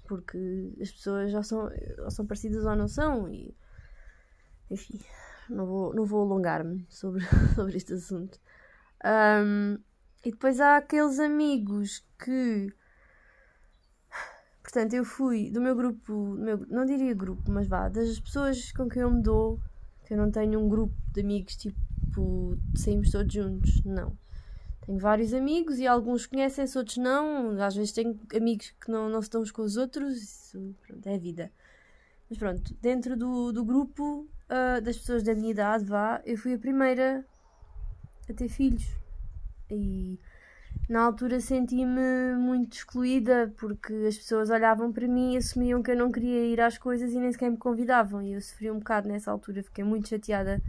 porque 0.05 0.38
as 0.81 0.90
pessoas 0.90 1.31
já 1.31 1.43
são, 1.43 1.71
ou 1.99 2.11
são 2.11 2.26
parecidas 2.26 2.64
ou 2.64 2.75
não 2.75 2.88
são, 2.88 3.28
e 3.28 3.55
enfim, 4.71 5.00
não 5.49 5.67
vou, 5.67 5.95
não 5.95 6.05
vou 6.05 6.23
alongar-me 6.23 6.87
sobre, 6.88 7.25
sobre 7.55 7.76
este 7.76 7.95
assunto. 7.95 8.38
Um, 9.05 9.78
e 10.25 10.31
depois 10.33 10.61
há 10.61 10.76
aqueles 10.76 11.19
amigos 11.19 12.05
que. 12.19 12.73
Portanto, 14.62 14.93
eu 14.93 15.05
fui 15.05 15.50
do 15.50 15.61
meu 15.61 15.75
grupo, 15.75 16.12
meu, 16.35 16.59
não 16.69 16.85
diria 16.85 17.14
grupo, 17.14 17.50
mas 17.50 17.67
vá, 17.67 17.88
das 17.88 18.21
pessoas 18.21 18.71
com 18.73 18.88
quem 18.88 19.00
eu 19.00 19.11
me 19.11 19.23
dou, 19.23 19.59
que 20.05 20.12
eu 20.12 20.19
não 20.19 20.31
tenho 20.31 20.61
um 20.61 20.69
grupo 20.69 20.95
de 21.12 21.23
amigos 21.23 21.57
tipo 21.57 22.59
saímos 22.75 23.11
todos 23.11 23.33
juntos, 23.33 23.83
não. 23.85 24.17
Tenho 24.88 25.00
vários 25.00 25.35
amigos 25.35 25.78
e 25.78 25.87
alguns 25.87 26.25
conhecem-se, 26.25 26.78
outros 26.78 26.97
não. 26.97 27.61
Às 27.61 27.76
vezes 27.76 27.92
tenho 27.92 28.18
amigos 28.35 28.75
que 28.80 28.90
não, 28.90 29.07
não 29.11 29.21
se 29.21 29.28
dão 29.28 29.42
uns 29.42 29.50
com 29.50 29.61
os 29.61 29.76
outros. 29.76 30.16
Isso 30.16 30.75
pronto, 30.80 31.07
é 31.07 31.14
a 31.14 31.18
vida. 31.18 31.52
Mas 32.30 32.38
pronto, 32.38 32.75
dentro 32.80 33.14
do, 33.14 33.52
do 33.52 33.62
grupo 33.62 34.26
uh, 34.49 34.80
das 34.80 34.97
pessoas 34.97 35.23
da 35.23 35.35
minha 35.35 35.50
idade, 35.50 35.85
vá, 35.85 36.23
eu 36.25 36.38
fui 36.38 36.54
a 36.54 36.59
primeira 36.59 37.23
a 38.30 38.33
ter 38.33 38.49
filhos. 38.49 38.87
E 39.71 40.18
na 40.88 41.02
altura 41.02 41.38
senti-me 41.38 42.33
muito 42.38 42.78
excluída 42.78 43.52
porque 43.59 43.92
as 44.09 44.16
pessoas 44.16 44.49
olhavam 44.49 44.90
para 44.90 45.07
mim 45.07 45.35
e 45.35 45.37
assumiam 45.37 45.83
que 45.83 45.90
eu 45.90 45.97
não 45.99 46.11
queria 46.11 46.47
ir 46.47 46.62
às 46.62 46.78
coisas 46.78 47.12
e 47.12 47.21
nem 47.21 47.30
sequer 47.30 47.50
me 47.50 47.59
convidavam. 47.59 48.23
E 48.23 48.33
eu 48.33 48.40
sofri 48.40 48.71
um 48.71 48.78
bocado 48.78 49.07
nessa 49.07 49.30
altura, 49.30 49.62
fiquei 49.62 49.85
muito 49.85 50.09
chateada 50.09 50.62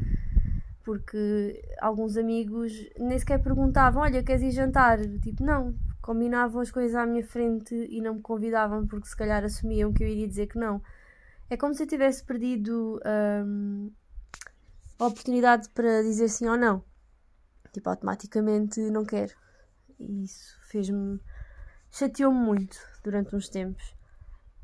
porque 0.89 1.61
alguns 1.79 2.17
amigos 2.17 2.73
nem 2.97 3.19
sequer 3.19 3.43
perguntavam: 3.43 4.01
Olha, 4.01 4.23
queres 4.23 4.41
ir 4.41 4.49
jantar? 4.49 4.97
Tipo, 5.19 5.43
não. 5.43 5.75
Combinavam 6.01 6.61
as 6.61 6.71
coisas 6.71 6.95
à 6.95 7.05
minha 7.05 7.23
frente 7.23 7.75
e 7.75 8.01
não 8.01 8.15
me 8.15 8.21
convidavam 8.21 8.87
porque 8.87 9.07
se 9.07 9.15
calhar 9.15 9.43
assumiam 9.43 9.93
que 9.93 10.03
eu 10.03 10.07
iria 10.07 10.27
dizer 10.27 10.47
que 10.47 10.57
não. 10.57 10.81
É 11.47 11.55
como 11.55 11.75
se 11.75 11.83
eu 11.83 11.87
tivesse 11.87 12.23
perdido 12.23 12.99
hum, 13.45 13.91
a 14.97 15.05
oportunidade 15.05 15.69
para 15.69 16.01
dizer 16.01 16.27
sim 16.27 16.47
ou 16.47 16.57
não. 16.57 16.83
Tipo, 17.71 17.91
automaticamente 17.91 18.79
não 18.89 19.05
quero. 19.05 19.35
E 19.99 20.23
isso 20.23 20.57
fez-me. 20.63 21.19
chateou-me 21.91 22.39
muito 22.39 22.79
durante 23.03 23.35
uns 23.35 23.47
tempos. 23.47 23.95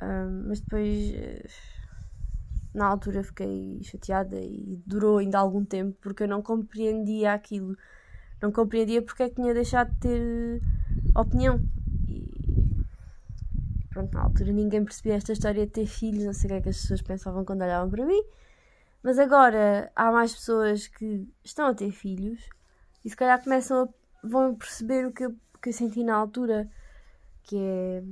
Hum, 0.02 0.46
mas 0.48 0.60
depois 0.60 1.12
eh, 1.14 1.46
na 2.76 2.88
altura 2.88 3.24
fiquei 3.24 3.80
chateada 3.84 4.38
e 4.38 4.82
durou 4.86 5.18
ainda 5.18 5.40
algum 5.40 5.64
tempo 5.64 5.98
porque 6.02 6.24
eu 6.24 6.28
não 6.28 6.42
compreendia 6.42 7.34
aquilo. 7.34 7.76
Não 8.42 8.52
compreendia 8.52 9.02
porque 9.02 9.24
é 9.24 9.30
que 9.30 9.36
tinha 9.36 9.54
deixado 9.54 9.92
de 9.94 10.00
ter 10.00 10.62
opinião. 11.16 11.62
E 12.10 13.88
pronto, 13.90 14.14
na 14.14 14.24
altura 14.24 14.52
ninguém 14.52 14.84
percebia 14.84 15.16
esta 15.16 15.32
história 15.32 15.66
de 15.66 15.72
ter 15.72 15.86
filhos, 15.86 16.26
não 16.26 16.34
sei 16.34 16.48
o 16.48 16.50
que 16.50 16.56
é 16.56 16.62
que 16.62 16.70
as 16.70 16.82
pessoas 16.82 17.02
pensavam 17.02 17.46
quando 17.46 17.62
olhavam 17.62 17.90
para 17.90 18.06
mim. 18.06 18.22
Mas 19.02 19.18
agora 19.18 19.90
há 19.96 20.12
mais 20.12 20.34
pessoas 20.34 20.88
que 20.88 21.26
estão 21.44 21.68
a 21.68 21.74
ter 21.74 21.92
filhos 21.92 22.50
e 23.06 23.10
se 23.10 23.16
calhar 23.16 23.42
começam 23.42 23.84
a, 23.84 24.28
vão 24.28 24.54
perceber 24.54 25.08
o 25.08 25.14
que 25.14 25.26
eu, 25.26 25.36
que 25.62 25.70
eu 25.70 25.74
senti 25.74 26.04
na 26.04 26.16
altura, 26.16 26.70
que 27.44 27.58
é 27.58 28.04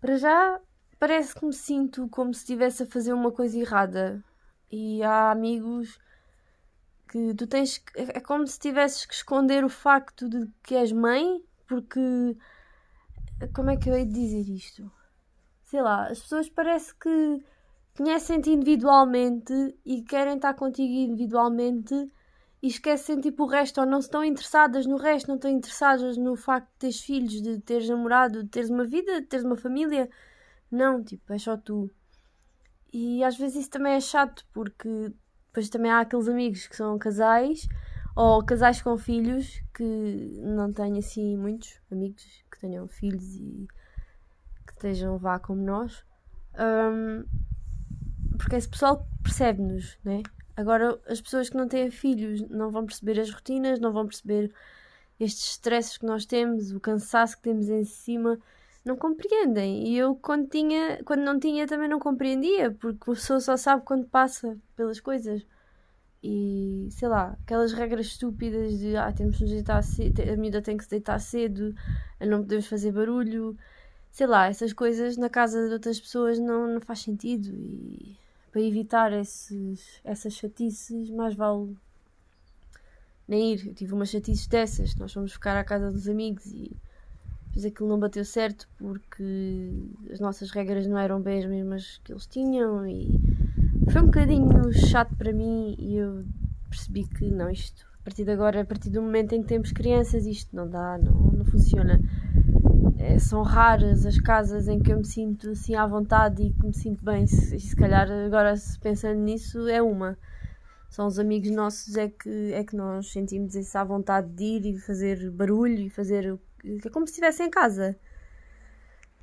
para 0.00 0.16
já 0.16 0.60
parece 1.02 1.34
que 1.34 1.44
me 1.44 1.52
sinto 1.52 2.08
como 2.10 2.32
se 2.32 2.42
estivesse 2.42 2.84
a 2.84 2.86
fazer 2.86 3.12
uma 3.12 3.32
coisa 3.32 3.58
errada. 3.58 4.22
E 4.70 5.02
há 5.02 5.32
amigos 5.32 5.98
que 7.08 7.34
tu 7.34 7.44
tens. 7.44 7.78
Que, 7.78 8.02
é 8.02 8.20
como 8.20 8.46
se 8.46 8.56
tivesses 8.56 9.04
que 9.04 9.12
esconder 9.12 9.64
o 9.64 9.68
facto 9.68 10.28
de 10.28 10.48
que 10.62 10.76
és 10.76 10.92
mãe, 10.92 11.42
porque. 11.66 12.36
Como 13.52 13.70
é 13.70 13.76
que 13.76 13.90
eu 13.90 13.96
hei 13.96 14.04
de 14.04 14.12
dizer 14.12 14.48
isto? 14.48 14.88
Sei 15.64 15.82
lá, 15.82 16.06
as 16.06 16.20
pessoas 16.20 16.48
parece 16.48 16.94
que 16.94 17.44
conhecem-te 17.96 18.50
individualmente 18.50 19.52
e 19.84 20.02
querem 20.02 20.36
estar 20.36 20.54
contigo 20.54 20.92
individualmente 20.92 21.94
e 22.62 22.68
esquecem 22.68 23.20
tipo 23.20 23.42
o 23.42 23.46
resto 23.48 23.80
ou 23.80 23.86
não 23.88 23.98
estão 23.98 24.24
interessadas 24.24 24.86
no 24.86 24.96
resto, 24.96 25.26
não 25.26 25.34
estão 25.34 25.50
interessadas 25.50 26.16
no 26.16 26.36
facto 26.36 26.68
de 26.74 26.78
teres 26.78 27.00
filhos, 27.00 27.42
de 27.42 27.58
teres 27.58 27.88
namorado, 27.88 28.44
de 28.44 28.48
teres 28.50 28.70
uma 28.70 28.84
vida, 28.84 29.20
de 29.20 29.26
teres 29.26 29.44
uma 29.44 29.56
família. 29.56 30.08
Não, 30.72 31.04
tipo, 31.04 31.30
é 31.30 31.38
só 31.38 31.54
tu. 31.54 31.90
E 32.90 33.22
às 33.22 33.36
vezes 33.36 33.60
isso 33.60 33.70
também 33.70 33.92
é 33.92 34.00
chato, 34.00 34.46
porque 34.54 35.12
depois 35.46 35.68
também 35.68 35.90
há 35.90 36.00
aqueles 36.00 36.28
amigos 36.28 36.66
que 36.66 36.74
são 36.74 36.98
casais 36.98 37.68
ou 38.16 38.42
casais 38.42 38.80
com 38.80 38.96
filhos 38.96 39.62
que 39.74 40.40
não 40.42 40.72
têm 40.72 40.98
assim 40.98 41.36
muitos 41.36 41.78
amigos 41.90 42.24
que 42.50 42.58
tenham 42.58 42.88
filhos 42.88 43.36
e 43.36 43.68
que 44.66 44.72
estejam 44.72 45.18
vá 45.18 45.38
como 45.38 45.62
nós. 45.62 46.04
Um, 46.58 47.24
porque 48.38 48.56
esse 48.56 48.68
pessoal 48.68 49.06
percebe-nos, 49.22 49.98
né? 50.02 50.22
Agora, 50.56 50.98
as 51.06 51.20
pessoas 51.20 51.50
que 51.50 51.56
não 51.56 51.68
têm 51.68 51.90
filhos 51.90 52.40
não 52.48 52.70
vão 52.70 52.86
perceber 52.86 53.20
as 53.20 53.30
rotinas, 53.30 53.78
não 53.78 53.92
vão 53.92 54.06
perceber 54.06 54.52
estes 55.20 55.50
stresses 55.50 55.98
que 55.98 56.06
nós 56.06 56.24
temos, 56.24 56.72
o 56.72 56.80
cansaço 56.80 57.36
que 57.36 57.42
temos 57.42 57.68
em 57.68 57.84
cima 57.84 58.38
não 58.84 58.96
compreendem. 58.96 59.88
E 59.88 59.96
eu, 59.96 60.14
quando, 60.16 60.48
tinha, 60.48 61.02
quando 61.04 61.20
não 61.22 61.38
tinha, 61.38 61.66
também 61.66 61.88
não 61.88 61.98
compreendia, 61.98 62.70
porque 62.72 63.10
a 63.10 63.14
pessoa 63.14 63.40
só 63.40 63.56
sabe 63.56 63.84
quando 63.84 64.06
passa 64.06 64.58
pelas 64.76 65.00
coisas. 65.00 65.44
E 66.22 66.88
sei 66.92 67.08
lá, 67.08 67.36
aquelas 67.42 67.72
regras 67.72 68.06
estúpidas 68.06 68.78
de 68.78 68.96
ah, 68.96 69.12
temos 69.12 69.36
que 69.36 69.42
nos 69.42 69.52
deitar 69.52 69.82
cedo, 69.82 70.22
a 70.22 70.36
miúda 70.36 70.62
tem 70.62 70.76
que 70.76 70.84
se 70.84 70.90
deitar 70.90 71.18
cedo, 71.18 71.74
não 72.20 72.42
podemos 72.42 72.66
fazer 72.68 72.92
barulho, 72.92 73.56
sei 74.12 74.26
lá, 74.28 74.46
essas 74.46 74.72
coisas 74.72 75.16
na 75.16 75.28
casa 75.28 75.66
de 75.66 75.72
outras 75.72 75.98
pessoas 76.00 76.38
não, 76.38 76.74
não 76.74 76.80
faz 76.80 77.00
sentido. 77.00 77.48
E 77.48 78.16
para 78.52 78.60
evitar 78.60 79.12
esses, 79.12 80.00
essas 80.04 80.34
chatices, 80.34 81.10
mais 81.10 81.34
vale 81.34 81.74
nem 83.26 83.54
ir. 83.54 83.66
Eu 83.66 83.74
tive 83.74 83.94
umas 83.94 84.10
chatices 84.10 84.46
dessas, 84.46 84.94
nós 84.94 85.12
fomos 85.12 85.32
ficar 85.32 85.56
à 85.56 85.64
casa 85.64 85.90
dos 85.90 86.08
amigos 86.08 86.46
e 86.46 86.70
depois 87.52 87.66
aquilo 87.66 87.88
não 87.88 87.98
bateu 87.98 88.24
certo 88.24 88.66
porque 88.78 89.70
as 90.10 90.18
nossas 90.18 90.50
regras 90.50 90.86
não 90.86 90.98
eram 90.98 91.20
bem 91.20 91.38
as 91.38 91.46
mesmas 91.46 92.00
que 92.02 92.10
eles 92.10 92.26
tinham 92.26 92.86
e 92.86 93.20
foi 93.90 94.00
um 94.00 94.06
bocadinho 94.06 94.72
chato 94.72 95.14
para 95.16 95.32
mim 95.32 95.76
e 95.78 95.96
eu 95.96 96.24
percebi 96.70 97.04
que 97.04 97.30
não, 97.30 97.50
isto 97.50 97.86
a 98.00 98.04
partir 98.04 98.24
de 98.24 98.32
agora, 98.32 98.62
a 98.62 98.64
partir 98.64 98.88
do 98.88 99.02
momento 99.02 99.34
em 99.34 99.42
que 99.42 99.48
temos 99.48 99.70
crianças, 99.70 100.26
isto 100.26 100.56
não 100.56 100.68
dá, 100.68 100.98
não, 100.98 101.12
não 101.30 101.44
funciona. 101.44 102.00
É, 102.98 103.18
são 103.18 103.42
raras 103.42 104.06
as 104.06 104.18
casas 104.18 104.66
em 104.66 104.80
que 104.80 104.92
eu 104.92 104.96
me 104.96 105.04
sinto 105.04 105.50
assim 105.50 105.74
à 105.74 105.86
vontade 105.86 106.42
e 106.42 106.52
que 106.52 106.66
me 106.66 106.74
sinto 106.74 107.04
bem. 107.04 107.26
Se, 107.26 107.60
se 107.60 107.76
calhar 107.76 108.10
agora 108.10 108.54
pensando 108.80 109.20
nisso 109.20 109.68
é 109.68 109.80
uma. 109.82 110.18
São 110.88 111.06
os 111.06 111.18
amigos 111.18 111.50
nossos 111.50 111.96
é 111.96 112.08
que, 112.08 112.52
é 112.52 112.64
que 112.64 112.74
nós 112.74 113.12
sentimos 113.12 113.54
essa 113.54 113.84
vontade 113.84 114.28
de 114.30 114.44
ir 114.44 114.66
e 114.66 114.78
fazer 114.78 115.30
barulho 115.30 115.80
e 115.80 115.88
fazer 115.88 116.38
é 116.64 116.88
como 116.90 117.06
se 117.06 117.12
estivesse 117.12 117.42
em 117.42 117.50
casa. 117.50 117.96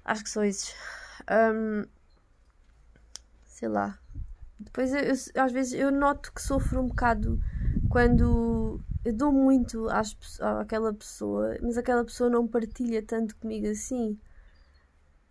Acho 0.04 0.24
que 0.24 0.30
são 0.30 0.44
esses. 0.44 0.76
Um, 1.30 1.86
sei 3.46 3.70
lá. 3.70 3.98
Depois, 4.60 4.94
eu, 4.94 5.00
eu, 5.02 5.44
às 5.44 5.52
vezes, 5.52 5.74
eu 5.74 5.92
noto 5.92 6.34
que 6.34 6.42
sofro 6.42 6.82
um 6.82 6.88
bocado 6.88 7.40
quando 7.90 8.82
eu 9.06 9.14
dou 9.14 9.32
muito 9.32 9.88
às, 9.90 10.18
àquela 10.42 10.94
pessoa, 10.94 11.58
mas 11.62 11.78
aquela 11.78 12.04
pessoa 12.04 12.30
não 12.30 12.48
partilha 12.48 13.02
tanto 13.02 13.36
comigo 13.38 13.68
assim. 13.68 14.20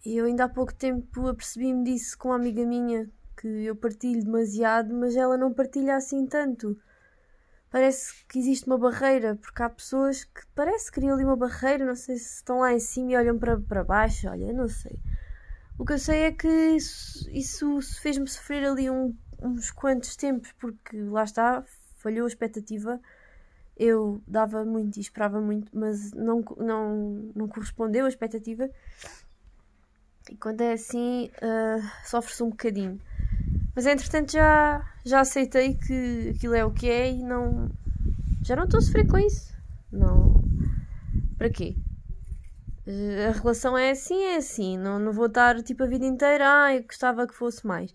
E 0.05 0.17
eu 0.17 0.25
ainda 0.25 0.45
há 0.45 0.49
pouco 0.49 0.75
tempo 0.75 1.27
apercebi-me 1.29 1.85
disso 1.85 2.17
com 2.17 2.29
uma 2.29 2.37
amiga 2.37 2.65
minha, 2.65 3.11
que 3.37 3.47
eu 3.47 3.77
partilho 3.77 4.25
demasiado, 4.25 4.95
mas 4.95 5.17
ela 5.17 5.37
não 5.37 5.53
partilha 5.53 5.97
assim 5.97 6.27
tanto 6.27 6.79
parece 7.71 8.25
que 8.27 8.39
existe 8.39 8.67
uma 8.67 8.79
barreira, 8.79 9.37
porque 9.37 9.63
há 9.63 9.69
pessoas 9.69 10.25
que 10.25 10.43
parece 10.55 10.87
que 10.87 11.01
criam 11.01 11.15
ali 11.15 11.25
uma 11.25 11.37
barreira, 11.37 11.85
não 11.85 11.95
sei 11.95 12.17
se 12.17 12.37
estão 12.37 12.61
lá 12.61 12.73
em 12.73 12.81
cima 12.81 13.13
e 13.13 13.17
olham 13.17 13.39
para, 13.39 13.59
para 13.59 13.85
baixo, 13.85 14.29
olha, 14.29 14.53
não 14.53 14.69
sei. 14.69 14.99
O 15.79 15.85
que 15.85 15.93
eu 15.93 15.99
sei 15.99 16.23
é 16.23 16.33
que 16.33 16.49
isso, 16.49 17.31
isso 17.31 17.81
fez-me 18.01 18.27
sofrer 18.27 18.65
ali 18.67 18.91
um, 18.91 19.15
uns 19.41 19.71
quantos 19.71 20.17
tempos, 20.17 20.53
porque 20.53 21.01
lá 21.01 21.25
está, 21.25 21.63
falhou 21.97 22.25
a 22.25 22.29
expectativa. 22.29 23.01
Eu 23.77 24.21
dava 24.27 24.65
muito 24.65 24.97
e 24.97 25.01
esperava 25.01 25.41
muito, 25.41 25.71
mas 25.73 26.13
não, 26.13 26.43
não, 26.57 27.31
não 27.35 27.47
correspondeu 27.47 28.07
à 28.07 28.09
expectativa. 28.09 28.69
E 30.29 30.37
quando 30.37 30.63
é 30.63 30.73
assim, 30.73 31.31
uh, 31.37 31.91
sofre-se 32.05 32.43
um 32.43 32.51
bocadinho. 32.51 33.01
Mas 33.79 33.87
entretanto 33.87 34.33
já, 34.33 34.85
já 35.05 35.21
aceitei 35.21 35.77
que 35.77 36.33
aquilo 36.35 36.55
é 36.55 36.65
o 36.65 36.73
que 36.73 36.91
é 36.91 37.13
e 37.13 37.23
não. 37.23 37.71
Já 38.45 38.57
não 38.57 38.65
estou 38.65 38.79
a 38.79 38.81
sofrer 38.81 39.07
com 39.07 39.17
isso. 39.17 39.55
Não. 39.93 40.35
Para 41.37 41.49
quê? 41.49 41.77
A 43.29 43.31
relação 43.39 43.79
é 43.79 43.93
assim, 43.93 44.21
é 44.21 44.35
assim. 44.35 44.77
Não, 44.77 44.99
não 44.99 45.13
vou 45.13 45.27
estar 45.27 45.63
tipo 45.63 45.85
a 45.85 45.87
vida 45.87 46.05
inteira. 46.05 46.65
Ah, 46.65 46.75
eu 46.75 46.83
gostava 46.83 47.25
que 47.25 47.33
fosse 47.33 47.65
mais. 47.65 47.95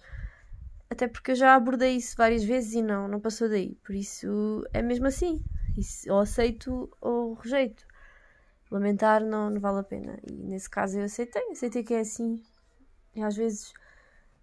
Até 0.90 1.06
porque 1.06 1.32
eu 1.32 1.36
já 1.36 1.54
abordei 1.54 1.98
isso 1.98 2.16
várias 2.16 2.46
vezes 2.46 2.76
e 2.76 2.82
não, 2.82 3.10
não 3.10 3.20
passou 3.20 3.50
daí. 3.50 3.76
Por 3.84 3.94
isso 3.94 4.66
é 4.72 4.82
mesmo 4.82 5.08
assim. 5.08 5.44
Isso, 5.78 6.10
ou 6.10 6.22
aceito 6.22 6.90
ou 7.02 7.34
rejeito. 7.34 7.86
Lamentar 8.72 9.22
não, 9.22 9.50
não 9.50 9.60
vale 9.60 9.80
a 9.80 9.84
pena. 9.84 10.18
E 10.24 10.32
nesse 10.32 10.70
caso 10.70 10.98
eu 10.98 11.04
aceitei. 11.04 11.44
Aceitei 11.52 11.84
que 11.84 11.94
é 11.94 12.00
assim. 12.00 12.42
E 13.14 13.22
às 13.22 13.36
vezes 13.36 13.74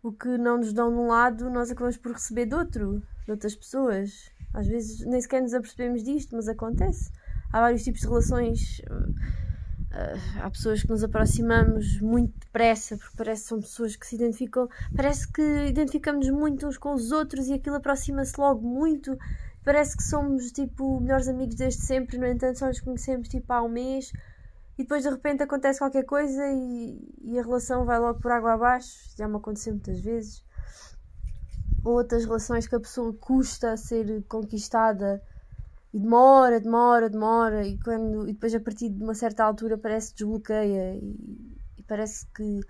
o 0.02 0.12
que 0.12 0.28
não 0.38 0.58
nos 0.58 0.72
dão 0.72 0.90
de 0.90 0.96
um 0.96 1.08
lado, 1.08 1.50
nós 1.50 1.70
acabamos 1.70 1.96
por 1.96 2.12
receber 2.12 2.46
de 2.46 2.54
outro, 2.54 3.02
de 3.24 3.30
outras 3.30 3.54
pessoas. 3.54 4.30
Às 4.52 4.66
vezes 4.66 5.06
nem 5.06 5.20
sequer 5.20 5.42
nos 5.42 5.54
apercebemos 5.54 6.02
disto, 6.02 6.34
mas 6.34 6.48
acontece. 6.48 7.10
Há 7.52 7.60
vários 7.60 7.84
tipos 7.84 8.00
de 8.00 8.08
relações. 8.08 8.80
Uh, 8.80 10.40
há 10.40 10.50
pessoas 10.50 10.82
que 10.82 10.88
nos 10.88 11.02
aproximamos 11.02 12.00
muito 12.00 12.32
depressa, 12.38 12.96
porque 12.96 13.16
parece 13.16 13.42
que 13.42 13.48
são 13.48 13.60
pessoas 13.60 13.96
que 13.96 14.06
se 14.06 14.14
identificam, 14.14 14.68
parece 14.94 15.30
que 15.30 15.42
identificamos 15.68 16.30
muito 16.30 16.66
uns 16.66 16.78
com 16.78 16.94
os 16.94 17.10
outros 17.10 17.48
e 17.48 17.54
aquilo 17.54 17.76
aproxima-se 17.76 18.40
logo 18.40 18.66
muito 18.66 19.18
parece 19.64 19.96
que 19.96 20.02
somos 20.02 20.50
tipo 20.52 21.00
melhores 21.00 21.28
amigos 21.28 21.54
desde 21.54 21.82
sempre, 21.82 22.18
no 22.18 22.26
entanto 22.26 22.58
só 22.58 22.66
nos 22.66 22.80
conhecemos 22.80 23.28
tipo 23.28 23.52
há 23.52 23.62
um 23.62 23.68
mês 23.68 24.12
e 24.80 24.82
depois 24.82 25.02
de 25.02 25.10
repente 25.10 25.42
acontece 25.42 25.78
qualquer 25.78 26.06
coisa 26.06 26.42
e, 26.50 26.98
e 27.20 27.38
a 27.38 27.42
relação 27.42 27.84
vai 27.84 27.98
logo 27.98 28.18
por 28.18 28.32
água 28.32 28.54
abaixo. 28.54 29.14
Já 29.14 29.28
me 29.28 29.36
aconteceu 29.36 29.74
muitas 29.74 30.00
vezes. 30.00 30.42
Ou 31.84 31.98
outras 31.98 32.24
relações 32.24 32.66
que 32.66 32.74
a 32.74 32.80
pessoa 32.80 33.12
custa 33.12 33.72
a 33.72 33.76
ser 33.76 34.24
conquistada 34.26 35.22
e 35.92 35.98
demora, 35.98 36.58
demora, 36.58 37.10
demora 37.10 37.66
e, 37.66 37.78
quando, 37.78 38.26
e 38.26 38.32
depois 38.32 38.54
a 38.54 38.60
partir 38.60 38.88
de 38.88 39.04
uma 39.04 39.12
certa 39.12 39.44
altura 39.44 39.76
parece 39.76 40.12
que 40.12 40.20
desbloqueia 40.20 40.94
e, 40.94 41.54
e 41.76 41.82
parece 41.82 42.26
que 42.28 42.60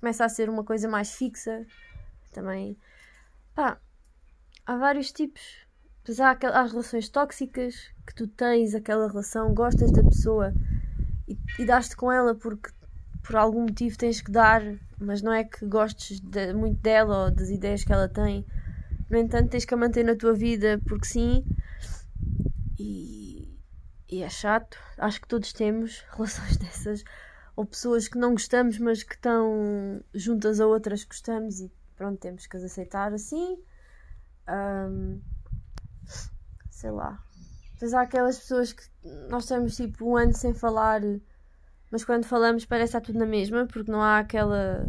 começa 0.00 0.24
a 0.24 0.28
ser 0.28 0.50
uma 0.50 0.64
coisa 0.64 0.88
mais 0.88 1.12
fixa 1.12 1.64
também. 2.32 2.76
Pá, 3.54 3.78
há 4.66 4.76
vários 4.76 5.12
tipos. 5.12 5.64
Pois 6.04 6.18
há, 6.18 6.32
há 6.32 6.62
relações 6.64 7.08
tóxicas 7.08 7.76
que 8.04 8.16
tu 8.16 8.26
tens 8.26 8.74
aquela 8.74 9.06
relação, 9.06 9.54
gostas 9.54 9.92
da 9.92 10.02
pessoa 10.02 10.52
e, 11.26 11.38
e 11.58 11.64
daste 11.64 11.96
com 11.96 12.10
ela 12.10 12.34
porque 12.34 12.70
por 13.22 13.36
algum 13.36 13.62
motivo 13.62 13.96
tens 13.96 14.20
que 14.20 14.30
dar, 14.30 14.62
mas 14.98 15.22
não 15.22 15.32
é 15.32 15.44
que 15.44 15.64
gostes 15.66 16.20
de, 16.20 16.52
muito 16.52 16.80
dela 16.80 17.24
ou 17.24 17.30
das 17.30 17.50
ideias 17.50 17.84
que 17.84 17.92
ela 17.92 18.08
tem. 18.08 18.44
No 19.08 19.16
entanto, 19.16 19.50
tens 19.50 19.64
que 19.64 19.74
a 19.74 19.76
manter 19.76 20.04
na 20.04 20.16
tua 20.16 20.32
vida 20.32 20.80
porque 20.86 21.06
sim. 21.06 21.44
E, 22.78 23.58
e 24.10 24.22
é 24.22 24.28
chato. 24.28 24.78
Acho 24.98 25.20
que 25.20 25.28
todos 25.28 25.52
temos 25.52 26.04
relações 26.10 26.56
dessas. 26.56 27.04
Ou 27.54 27.66
pessoas 27.66 28.08
que 28.08 28.18
não 28.18 28.32
gostamos, 28.32 28.78
mas 28.78 29.02
que 29.02 29.14
estão 29.14 30.02
juntas 30.14 30.60
a 30.60 30.66
outras 30.66 31.04
que 31.04 31.10
gostamos 31.10 31.60
e 31.60 31.70
pronto, 31.94 32.18
temos 32.18 32.46
que 32.46 32.56
as 32.56 32.64
aceitar 32.64 33.12
assim. 33.12 33.58
Um, 34.48 35.20
sei 36.70 36.90
lá. 36.90 37.22
Depois 37.82 37.94
há 37.94 38.02
aquelas 38.02 38.38
pessoas 38.38 38.72
que 38.72 38.84
nós 39.28 39.42
estamos 39.42 39.74
tipo 39.74 40.08
um 40.08 40.16
ano 40.16 40.32
sem 40.32 40.54
falar, 40.54 41.00
mas 41.90 42.04
quando 42.04 42.24
falamos 42.24 42.64
parece 42.64 42.90
está 42.90 43.00
tudo 43.00 43.18
na 43.18 43.26
mesma, 43.26 43.66
porque 43.66 43.90
não 43.90 44.00
há 44.00 44.20
aquela 44.20 44.86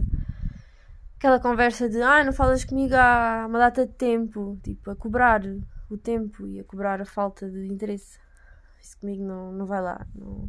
aquela 1.18 1.40
conversa 1.40 1.90
de 1.90 2.00
ah, 2.04 2.24
não 2.24 2.32
falas 2.32 2.64
comigo 2.64 2.94
há 2.94 3.48
uma 3.50 3.58
data 3.58 3.88
de 3.88 3.94
tempo, 3.94 4.60
tipo, 4.64 4.92
a 4.92 4.96
cobrar 4.96 5.42
o 5.90 5.98
tempo 5.98 6.46
e 6.46 6.60
a 6.60 6.64
cobrar 6.64 7.02
a 7.02 7.06
falta 7.06 7.50
de 7.50 7.66
interesse. 7.66 8.20
Isso 8.80 8.96
comigo 9.00 9.24
não, 9.24 9.52
não 9.52 9.66
vai 9.66 9.82
lá. 9.82 10.06
Não... 10.14 10.48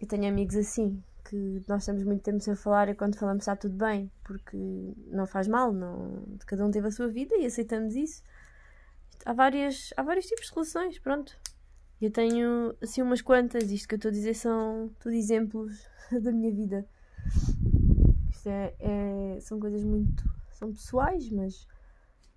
Eu 0.00 0.08
tenho 0.08 0.26
amigos 0.26 0.56
assim, 0.56 1.02
que 1.28 1.62
nós 1.68 1.82
estamos 1.82 2.02
muito 2.02 2.22
tempo 2.22 2.40
sem 2.40 2.54
falar 2.54 2.88
e 2.88 2.94
quando 2.94 3.18
falamos 3.18 3.42
está 3.42 3.54
tudo 3.54 3.76
bem, 3.76 4.10
porque 4.24 4.56
não 5.08 5.26
faz 5.26 5.46
mal, 5.46 5.70
não... 5.70 6.24
cada 6.46 6.64
um 6.64 6.70
teve 6.70 6.88
a 6.88 6.90
sua 6.90 7.08
vida 7.08 7.36
e 7.36 7.44
aceitamos 7.44 7.94
isso. 7.94 8.22
Há, 9.24 9.32
várias, 9.32 9.90
há 9.96 10.02
vários 10.02 10.26
tipos 10.26 10.46
de 10.46 10.52
relações, 10.52 10.98
pronto. 10.98 11.36
Eu 12.00 12.10
tenho 12.10 12.76
assim 12.82 13.02
umas 13.02 13.22
quantas, 13.22 13.70
isto 13.70 13.88
que 13.88 13.94
eu 13.94 13.96
estou 13.96 14.08
a 14.08 14.12
dizer 14.12 14.34
são 14.34 14.90
tudo 14.98 15.14
exemplos 15.14 15.86
da 16.22 16.32
minha 16.32 16.50
vida. 16.50 16.86
Isto 18.30 18.48
é, 18.48 18.74
é, 18.80 19.40
são 19.40 19.60
coisas 19.60 19.84
muito. 19.84 20.24
são 20.52 20.72
pessoais, 20.72 21.30
mas 21.30 21.66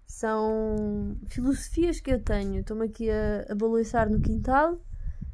são 0.06 1.18
filosofias 1.28 2.00
que 2.00 2.12
eu 2.12 2.22
tenho. 2.22 2.60
Estou-me 2.60 2.86
aqui 2.86 3.10
a, 3.10 3.46
a 3.50 3.56
balançar 3.56 4.10
no 4.10 4.22
quintal 4.22 4.80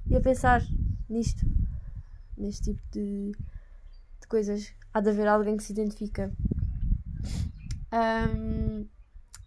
e 0.10 0.16
a 0.16 0.22
pensar 0.22 0.62
nisto, 1.10 1.46
neste 2.38 2.74
tipo 2.74 2.82
de, 2.92 3.34
coisas, 4.32 4.74
há 4.94 5.02
de 5.02 5.10
haver 5.10 5.28
alguém 5.28 5.58
que 5.58 5.64
se 5.64 5.74
identifica. 5.74 6.32
Um, 7.92 8.88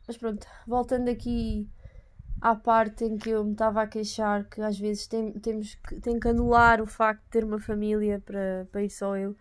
mas 0.06 0.18
pronto, 0.18 0.46
voltando 0.66 1.08
aqui 1.08 1.66
à 2.44 2.54
parte 2.54 3.06
em 3.06 3.16
que 3.16 3.30
eu 3.30 3.42
me 3.42 3.52
estava 3.52 3.80
a 3.80 3.86
queixar 3.86 4.44
que 4.44 4.60
às 4.60 4.78
vezes 4.78 5.06
tem, 5.06 5.32
temos 5.32 5.76
que, 5.76 5.98
tem 5.98 6.20
que 6.20 6.28
anular 6.28 6.82
o 6.82 6.86
facto 6.86 7.22
de 7.24 7.30
ter 7.30 7.42
uma 7.42 7.58
família 7.58 8.20
para, 8.20 8.68
para 8.70 8.82
ir 8.82 8.90
só 8.90 9.16
eu. 9.16 9.34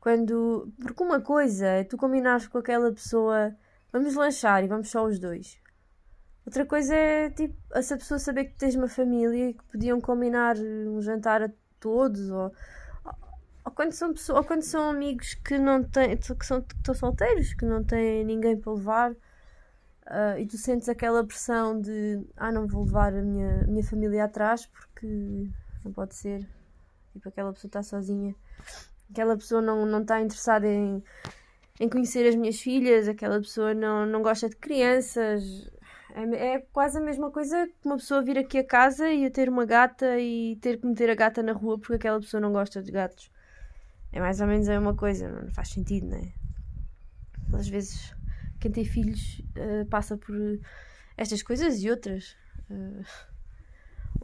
Quando. 0.00 0.72
Porque 0.80 1.02
uma 1.02 1.20
coisa 1.20 1.66
é 1.66 1.84
tu 1.84 1.98
combinares 1.98 2.48
com 2.48 2.56
aquela 2.56 2.90
pessoa, 2.92 3.54
vamos 3.92 4.14
lanchar 4.14 4.64
e 4.64 4.68
vamos 4.68 4.88
só 4.90 5.04
os 5.04 5.18
dois. 5.18 5.58
Outra 6.46 6.64
coisa 6.64 6.94
é 6.94 7.28
tipo, 7.28 7.54
essa 7.74 7.94
pessoa 7.98 8.18
saber 8.18 8.46
que 8.46 8.56
tens 8.56 8.74
uma 8.74 8.88
família 8.88 9.50
e 9.50 9.54
que 9.54 9.64
podiam 9.64 10.00
combinar 10.00 10.56
um 10.56 11.02
jantar 11.02 11.42
a 11.42 11.50
todos 11.78 12.30
ou 12.30 12.50
ou 13.62 13.70
quando 13.72 13.92
são 13.92 14.14
pessoas, 14.14 14.38
ou 14.38 14.44
quando 14.44 14.62
são 14.62 14.88
amigos 14.88 15.34
que 15.34 15.58
não 15.58 15.84
têm, 15.84 16.16
que 16.16 16.46
são, 16.46 16.62
que 16.62 16.74
estão 16.74 16.94
solteiros, 16.94 17.52
que 17.52 17.66
não 17.66 17.84
têm 17.84 18.24
ninguém 18.24 18.58
para 18.58 18.72
levar, 18.72 19.14
uh, 20.10 20.38
e 20.38 20.46
tu 20.46 20.58
sentes 20.58 20.88
aquela 20.88 21.24
pressão 21.24 21.80
de 21.80 22.20
ah, 22.36 22.52
não 22.52 22.66
vou 22.66 22.84
levar 22.84 23.14
a 23.14 23.22
minha, 23.22 23.62
a 23.62 23.66
minha 23.66 23.84
família 23.84 24.24
atrás 24.24 24.66
porque 24.66 25.48
não 25.84 25.92
pode 25.92 26.14
ser. 26.14 26.46
Tipo, 27.12 27.28
aquela 27.28 27.52
pessoa 27.52 27.68
está 27.68 27.82
sozinha, 27.82 28.34
aquela 29.10 29.36
pessoa 29.36 29.60
não, 29.60 29.84
não 29.86 30.02
está 30.02 30.20
interessada 30.20 30.66
em, 30.66 31.02
em 31.80 31.88
conhecer 31.88 32.28
as 32.28 32.34
minhas 32.34 32.60
filhas, 32.60 33.08
aquela 33.08 33.40
pessoa 33.40 33.74
não, 33.74 34.06
não 34.06 34.22
gosta 34.22 34.48
de 34.48 34.56
crianças. 34.56 35.70
É, 36.14 36.54
é 36.54 36.58
quase 36.72 36.98
a 36.98 37.00
mesma 37.00 37.30
coisa 37.30 37.66
que 37.66 37.86
uma 37.86 37.96
pessoa 37.96 38.22
vir 38.22 38.38
aqui 38.38 38.58
a 38.58 38.64
casa 38.66 39.08
e 39.10 39.24
eu 39.24 39.30
ter 39.30 39.48
uma 39.48 39.64
gata 39.64 40.18
e 40.18 40.56
ter 40.56 40.78
que 40.78 40.86
meter 40.86 41.10
a 41.10 41.14
gata 41.14 41.42
na 41.42 41.52
rua 41.52 41.78
porque 41.78 41.94
aquela 41.94 42.20
pessoa 42.20 42.40
não 42.40 42.52
gosta 42.52 42.82
de 42.82 42.92
gatos. 42.92 43.30
É 44.12 44.20
mais 44.20 44.40
ou 44.40 44.46
menos 44.46 44.68
a 44.68 44.72
mesma 44.72 44.94
coisa, 44.94 45.28
não 45.28 45.52
faz 45.52 45.68
sentido, 45.68 46.08
não 46.08 46.16
é? 46.16 46.32
Às 47.52 47.68
vezes, 47.68 48.14
quem 48.60 48.70
tem 48.70 48.84
filhos 48.84 49.40
uh, 49.56 49.86
passa 49.86 50.16
por 50.16 50.34
estas 51.16 51.42
coisas 51.42 51.82
e 51.82 51.90
outras. 51.90 52.36
Uh, 52.70 53.04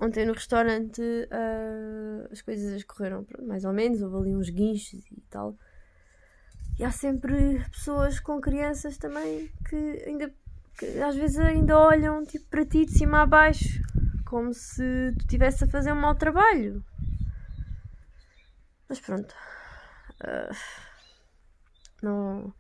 ontem 0.00 0.26
no 0.26 0.34
restaurante 0.34 1.00
uh, 1.00 2.28
as 2.30 2.42
coisas 2.42 2.84
correram 2.84 3.26
mais 3.42 3.64
ou 3.64 3.72
menos, 3.72 4.02
houve 4.02 4.16
ali 4.16 4.36
uns 4.36 4.50
guinchos 4.50 5.04
e 5.10 5.20
tal. 5.30 5.56
E 6.78 6.84
há 6.84 6.90
sempre 6.90 7.64
pessoas 7.70 8.20
com 8.20 8.40
crianças 8.40 8.98
também 8.98 9.50
que 9.68 10.04
ainda 10.06 10.32
que 10.78 11.00
às 11.00 11.16
vezes 11.16 11.38
ainda 11.38 11.78
olham 11.78 12.22
tipo 12.22 12.44
para 12.50 12.66
ti 12.66 12.84
de 12.84 12.92
cima 12.92 13.22
a 13.22 13.26
baixo, 13.26 13.80
como 14.26 14.52
se 14.52 15.12
tu 15.16 15.20
estivesse 15.20 15.64
a 15.64 15.68
fazer 15.68 15.90
um 15.90 16.00
mau 16.00 16.14
trabalho. 16.14 16.84
Mas 18.86 19.00
pronto. 19.00 19.34
Uh, 20.22 20.54
não 22.02 22.54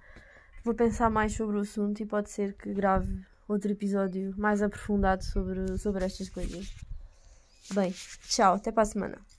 vou 0.66 0.74
pensar 0.74 1.08
mais 1.08 1.32
sobre 1.32 1.56
o 1.56 1.60
assunto 1.60 2.02
e 2.02 2.06
pode 2.06 2.28
ser 2.28 2.52
que 2.54 2.74
grave 2.74 3.24
outro 3.46 3.70
episódio 3.70 4.34
mais 4.36 4.60
aprofundado 4.60 5.24
sobre, 5.24 5.78
sobre 5.78 6.04
estas 6.04 6.28
coisas. 6.28 6.74
Bem, 7.72 7.94
tchau, 8.28 8.54
até 8.54 8.72
para 8.72 8.82
a 8.82 8.86
semana. 8.86 9.35